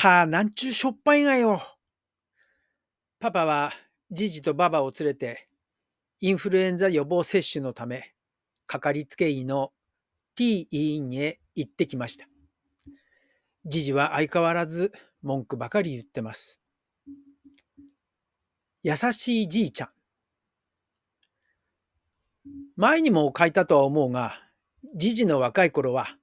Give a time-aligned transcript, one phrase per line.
[0.00, 1.60] か、なんちゅうしょっぱいがよ。
[3.18, 3.70] パパは、
[4.10, 5.46] じじとババを連れて、
[6.20, 8.14] インフルエンザ予防接種のため、
[8.66, 9.72] かかりつけ医の
[10.36, 12.26] T 医院へ行ってきました。
[13.66, 14.90] じじは相変わらず
[15.20, 16.62] 文句ばかり言ってます。
[18.82, 19.88] 優しいじいちゃん。
[22.76, 24.32] 前にも書いたとは思うが、
[24.96, 26.16] じじの若い頃は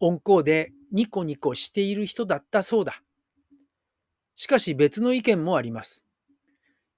[0.00, 3.00] 温厚でニコニコしている人だったそうだ。
[4.34, 6.06] しかし別の意見もあります。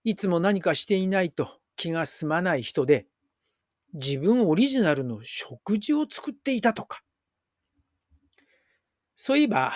[0.05, 3.07] いつも何かしていないと気が済まない人で、
[3.95, 7.01] 自分オリジナルの食事を作っていたとか。
[9.15, 9.73] そういえば、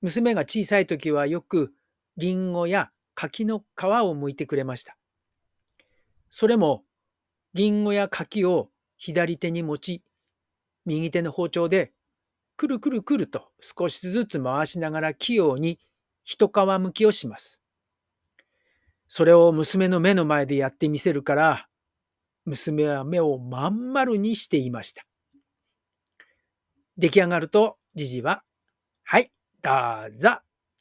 [0.00, 1.72] 娘が小さい時はよく
[2.16, 4.96] リンゴや柿の皮を剥いてくれました。
[6.30, 6.84] それも
[7.54, 10.02] リンゴや柿を左手に持ち、
[10.84, 11.92] 右手の包丁で
[12.56, 15.78] くるくるくると少しずつ回しながら器用に
[16.24, 17.60] 一皮むきをします。
[19.06, 21.68] それを娘の目の前でやってみせるから、
[22.44, 25.06] 娘は目をまん丸にしていました。
[26.96, 28.42] 出来上がると、じじは、
[29.04, 29.30] はい、
[29.62, 29.70] ど
[30.08, 30.38] うぞ、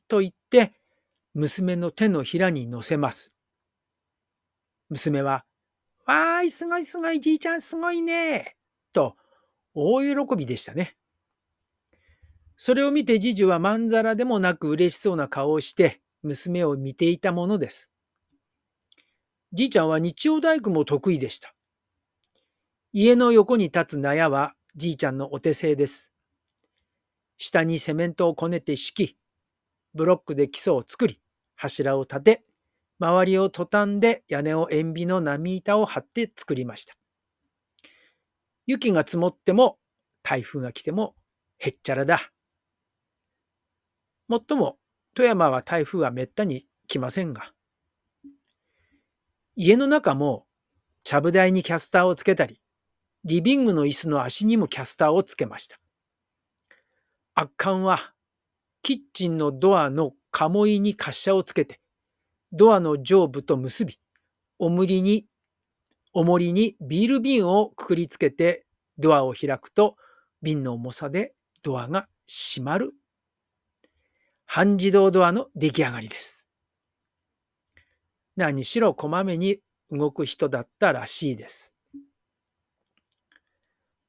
[0.07, 0.73] と言って、
[1.33, 3.33] 娘の手のひらに乗せます。
[4.89, 5.45] 娘は、
[6.05, 8.55] わーい、すごいすごい、じいちゃんすごいね、
[8.93, 9.15] と
[9.73, 10.95] 大喜びでしたね。
[12.65, 17.91] それを見てじじはまんざらでもなく嬉しそうな顔をして娘を見ていたものです。
[19.51, 21.53] じいちゃんは日曜大工も得意でした。
[22.93, 26.13] 家の横に立つ納屋はじいちゃんのお手製です。
[27.35, 29.17] 下にセメントをこねて敷き、
[29.93, 31.19] ブロックで基礎を作り、
[31.57, 32.43] 柱を立て、
[32.97, 36.95] 周りをトタンで屋根を塩ビの波板を張って作りました。
[38.67, 39.79] 雪が積もっても
[40.21, 41.13] 台風が来ても
[41.57, 42.32] へっちゃらだ。
[44.27, 44.77] もっとも
[45.13, 47.53] 富山は台風はめったに来ませんが、
[49.55, 50.45] 家の中も
[51.03, 52.61] ちゃぶ台にキャスターをつけたり、
[53.25, 55.79] リビングの椅子の足にもキャスターをつけました。
[57.35, 58.13] 圧巻は、
[58.81, 61.79] キッチンのドアの鴨居に滑車をつけて、
[62.51, 63.99] ドアの上部と結び、
[64.59, 65.25] おもりに、
[66.13, 68.65] 重りにビール瓶をくくりつけて、
[68.97, 69.97] ドアを開くと、
[70.41, 72.93] 瓶の重さでドアが閉まる。
[74.45, 76.47] 半自動ドアの出来上がりです。
[78.35, 79.59] 何しろこまめに
[79.91, 81.73] 動く人だったらしいです。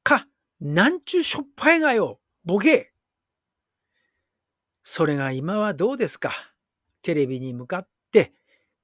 [0.03, 0.27] か、
[0.61, 2.93] なんちゅうしょっぱいがよ、ボケ
[4.83, 6.31] それが今はどうですか？
[7.01, 8.33] テレビに向かって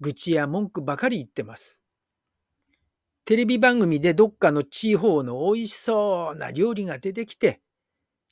[0.01, 1.83] 愚痴や文句ばかり言ってます。
[3.27, 7.61] テレビ番組でどっかの地方の美味しそうな料理が出てきて、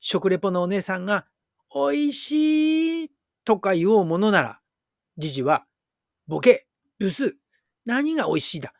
[0.00, 1.26] 食レポのお姉さんが
[1.74, 3.10] 美味しい
[3.44, 4.60] とか言おうものなら、
[5.16, 5.64] じじは、
[6.26, 6.66] ボケ、
[6.98, 7.36] ブス、
[7.84, 8.72] 何が美味しいだ。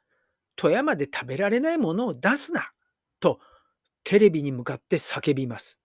[0.57, 2.71] 富山で食べられないものを出すな。
[3.21, 3.41] と、
[4.05, 5.81] テレビに向かって叫びます。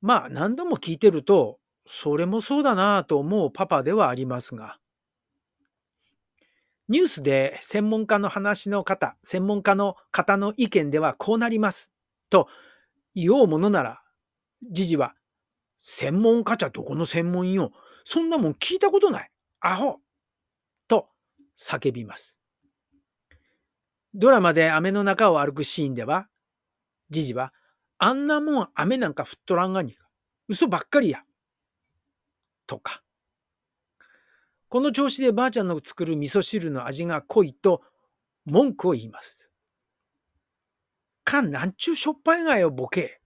[0.00, 4.78] まあ、何度も聞いてると、それもそうだなぁと思うパパではありますが、
[6.88, 11.92] ニュースで専門家の話の方、専門家の方の意見ではこうなります。
[12.28, 12.48] と
[13.14, 14.02] 言おうものなら、
[14.70, 15.14] じじは、
[15.82, 17.72] 専門家じゃどこの専門医よ。
[18.04, 19.30] そんなもん聞いたことない。
[19.60, 19.98] アホ
[20.88, 21.08] と。
[21.58, 22.40] 叫びます。
[24.14, 26.28] ドラマで雨の中を歩くシーンでは、
[27.10, 27.52] ジジは、
[27.98, 29.96] あんなもん雨なんか降っとらんがに。
[30.48, 31.22] 嘘ばっかりや。
[32.66, 33.02] とか。
[34.68, 37.82] この調子でばあちゃんの作る味噌汁の味が濃いと
[38.44, 39.50] 文句を言います。
[41.24, 43.21] かんなんちゅうしょっぱいがよ、ボケ。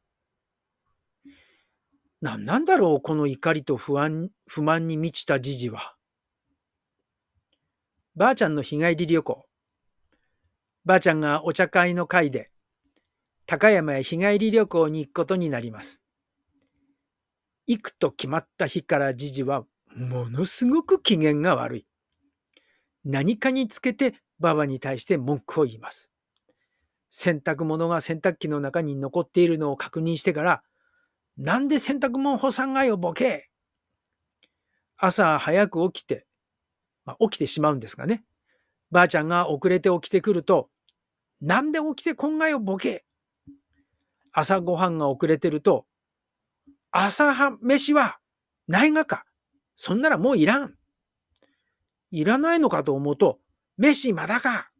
[2.20, 5.96] なんなんだろう、この怒りと不安、不満に満ちたじじは。
[8.14, 9.46] ばあちゃんの日帰り旅行。
[10.84, 12.50] ばあちゃんがお茶会の会で、
[13.44, 16.02] 高山へ日帰り旅行に行くことになります。
[17.66, 19.64] 行くと決まった日からじじは
[19.94, 21.86] ものすごく機嫌が悪い。
[23.04, 26.10] 何かにつけてばばに対して文句を言います。
[27.10, 30.62] 洗濯物が洗濯機の中に残っているのを確認してから、
[31.36, 33.50] なんで洗濯物干さんがよ、ボケ
[34.96, 36.26] 朝早く起きて、
[37.04, 38.24] まあ、起きてしまうんですがね。
[38.90, 40.70] ばあちゃんが遅れて起きてくると、
[41.40, 43.04] なんで起きてこんがよ、ボケ。
[44.32, 45.86] 朝ごはんが遅れてると、
[46.90, 48.18] 朝は飯は
[48.66, 49.24] ないがか。
[49.74, 50.74] そんならもういらん。
[52.10, 53.40] いらないのかと思うと、
[53.76, 54.70] 飯まだか。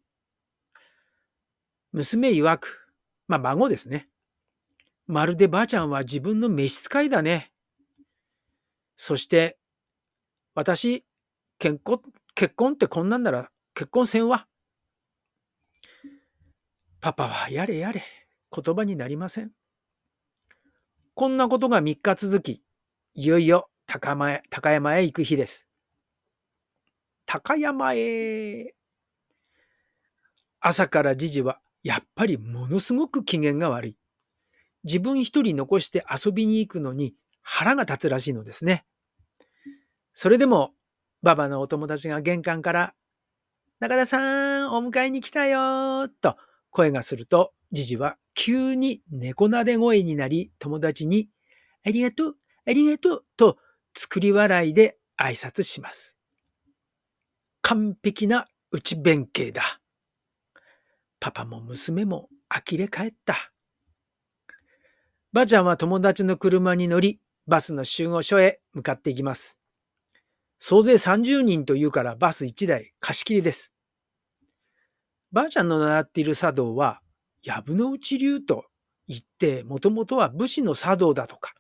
[1.93, 2.91] 娘曰く、
[3.29, 4.09] まあ孫ですね。
[5.07, 7.53] まるでばあちゃんは自分の召使いだね。
[8.97, 9.59] そして、
[10.55, 11.05] 私、
[11.59, 12.01] 結婚、
[12.35, 14.47] 結婚ってこんなんなら結婚せんわ。
[17.01, 18.03] パパはやれやれ、
[18.51, 19.53] 言葉になりません。
[21.15, 22.63] こんなことが3日続き、
[23.15, 25.69] いよいよ高山へ高山へ行く日です。
[27.27, 28.75] 高山へ。
[30.61, 33.97] 朝からじじはやっぱりものすごく機嫌が悪い。
[34.87, 38.87] 自分一人残して遊びに行くのに腹が立つらしいのですね。
[40.15, 40.73] それでも、
[41.23, 42.95] ババのお友達が玄関から、
[43.81, 46.37] 中田さん、お迎えに来たよと
[46.71, 51.29] 声がすると、じじは急に猫なで声になり、友達に、
[51.85, 52.37] ありがとう、
[52.67, 53.59] ありがとうと
[53.95, 56.17] 作り笑いで挨拶します。
[57.61, 59.81] 完璧な内弁慶だ。
[61.19, 63.53] パパも娘も呆れ返った。
[65.37, 69.59] ばあちゃんは友達の車に乗り、バスの集合所へ向かっていきます。
[70.59, 73.75] 総勢30人というからバス1台貸し切りです。
[75.33, 77.03] ばあちゃんの習っている茶道は、
[77.43, 78.65] 藪の内流と
[79.07, 81.53] 言って、もともとは武士の茶道だとか。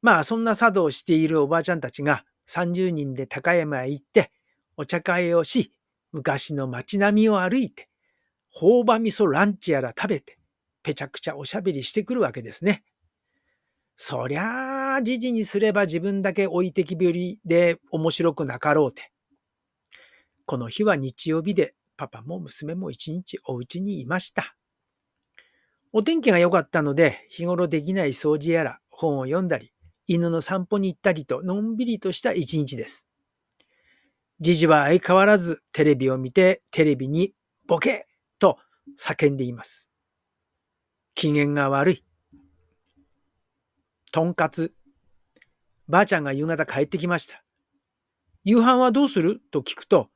[0.00, 4.32] まあ、そんな茶道をしているおばあちゃんたちが30人で高山へ行って、
[4.76, 5.72] お茶会をし、
[6.10, 7.88] 昔の街並みを歩いて、
[8.50, 10.41] 朴葉味噌ランチやら食べて、
[10.82, 12.84] ぺちゃくちゃおしゃべりしてくるわけですね。
[13.96, 19.12] そりゃあ、じじにすれば自分だけ置いてきぼりで面白くなかろうて。
[20.44, 24.56] この日は日曜日で、パパも娘も一日お家にいました。
[25.92, 29.72] お天気が良かったので、日頃できない掃除やら本を読んだり、
[30.06, 33.06] 犬の散歩に行ったりと、のんびりとした一日です。
[34.40, 37.34] じじは相変わらずテレビを見て、テレビに
[37.68, 38.08] ボケ
[38.40, 38.58] と
[38.98, 39.91] 叫んでいます。
[41.14, 42.04] 機嫌が悪い。
[44.12, 44.74] とんかつ。
[45.88, 47.42] ばあちゃんが夕方帰ってきました。
[48.44, 49.40] 夕飯はどうする？
[49.50, 50.08] と聞くと、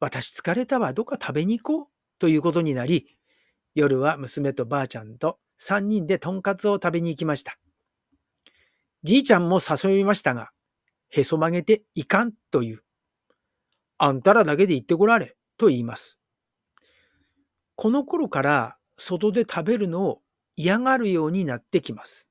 [0.00, 1.86] 私疲れたわ、どっか食べに行こう
[2.18, 3.06] ということになり、
[3.74, 7.58] 夜は娘とばあちゃんと3人でとんかつを食べに行きました。
[9.02, 10.50] じいちゃんも誘いましたが、
[11.10, 12.82] へそ曲げていかんという。
[13.98, 16.18] あんたらだけで行ってこられと言います。
[17.76, 20.21] この頃から外で食べるのを
[20.56, 22.28] 嫌がるようになってきます。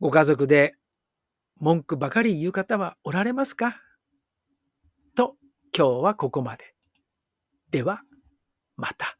[0.00, 0.74] ご家族で
[1.60, 3.80] 文句ばかり言う方はおられますか？
[5.14, 5.36] と
[5.76, 6.74] 今日はここまで。
[7.70, 8.02] では
[8.76, 9.16] また。